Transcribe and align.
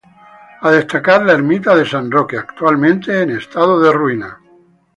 A 0.67 0.71
destacar 0.75 1.17
la 1.25 1.35
ermita 1.39 1.75
de 1.79 1.85
San 1.85 2.09
Roque, 2.09 2.35
actualmente 2.39 3.21
en 3.21 3.29
estado 3.37 3.79
de 3.81 3.91
ruina. 3.93 4.39